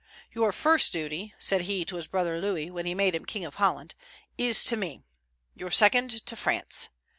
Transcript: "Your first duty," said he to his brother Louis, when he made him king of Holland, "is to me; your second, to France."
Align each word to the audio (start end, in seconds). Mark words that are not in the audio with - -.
"Your 0.33 0.51
first 0.51 0.91
duty," 0.91 1.35
said 1.37 1.61
he 1.61 1.85
to 1.85 1.95
his 1.95 2.07
brother 2.07 2.41
Louis, 2.41 2.71
when 2.71 2.87
he 2.87 2.95
made 2.95 3.13
him 3.13 3.23
king 3.23 3.45
of 3.45 3.57
Holland, 3.61 3.93
"is 4.35 4.63
to 4.63 4.75
me; 4.75 5.03
your 5.53 5.69
second, 5.69 6.25
to 6.25 6.35
France." 6.35 6.89